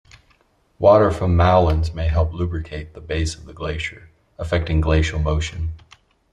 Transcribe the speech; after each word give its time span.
Water 0.79 1.11
from 1.11 1.37
moulins 1.37 1.93
may 1.93 2.07
help 2.07 2.33
lubricate 2.33 2.95
the 2.95 3.01
base 3.01 3.35
of 3.35 3.45
the 3.45 3.53
glacier, 3.53 4.09
affecting 4.39 4.81
glacial 4.81 5.19
motion. 5.19 5.73